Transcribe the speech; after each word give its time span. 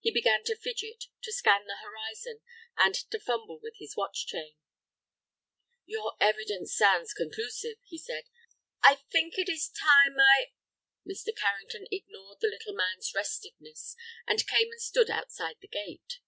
He 0.00 0.10
began 0.10 0.44
to 0.44 0.56
fidget, 0.56 1.04
to 1.24 1.30
scan 1.30 1.66
the 1.66 1.76
horizon, 1.82 2.40
and 2.78 2.94
to 3.10 3.20
fumble 3.20 3.60
with 3.62 3.74
his 3.76 3.94
watch 3.98 4.24
chain. 4.26 4.56
"Your 5.84 6.14
evidence 6.20 6.74
sounds 6.74 7.12
conclusive," 7.12 7.76
he 7.84 7.98
said; 7.98 8.24
"I 8.82 8.94
think 9.12 9.36
it 9.36 9.50
is 9.50 9.68
time 9.68 10.18
I—" 10.18 10.52
Mr. 11.06 11.36
Carrington 11.36 11.86
ignored 11.92 12.38
the 12.40 12.48
little 12.48 12.72
man's 12.72 13.12
restiveness, 13.14 13.94
and 14.26 14.46
came 14.46 14.70
and 14.70 14.80
stood 14.80 15.10
outside 15.10 15.58
the 15.60 15.68
gate. 15.68 16.20